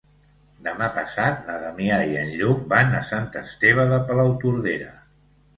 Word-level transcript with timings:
Demà 0.67 0.87
passat 0.95 1.43
na 1.49 1.57
Damià 1.65 1.99
i 2.13 2.17
en 2.21 2.33
Lluc 2.39 2.65
van 2.73 2.97
a 3.01 3.05
Sant 3.13 3.29
Esteve 3.45 3.89
de 3.93 4.03
Palautordera. 4.09 4.91